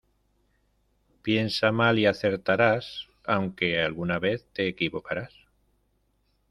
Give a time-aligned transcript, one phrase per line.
[1.21, 5.31] Piensa mal y acertarás, aunque alguna vez te equivocarás.